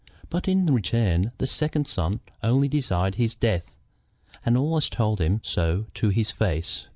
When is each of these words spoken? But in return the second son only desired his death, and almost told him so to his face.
But 0.31 0.47
in 0.47 0.65
return 0.65 1.31
the 1.37 1.45
second 1.45 1.85
son 1.85 2.21
only 2.41 2.67
desired 2.67 3.13
his 3.21 3.35
death, 3.35 3.77
and 4.43 4.57
almost 4.57 4.91
told 4.93 5.21
him 5.21 5.41
so 5.43 5.85
to 5.93 6.09
his 6.09 6.31
face. 6.31 6.87